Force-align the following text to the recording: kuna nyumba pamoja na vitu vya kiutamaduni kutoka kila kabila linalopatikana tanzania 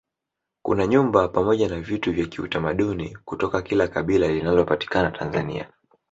kuna 0.61 0.87
nyumba 0.87 1.27
pamoja 1.27 1.69
na 1.69 1.79
vitu 1.81 2.13
vya 2.13 2.25
kiutamaduni 2.25 3.17
kutoka 3.25 3.61
kila 3.61 3.87
kabila 3.87 4.27
linalopatikana 4.27 5.11
tanzania 5.11 5.69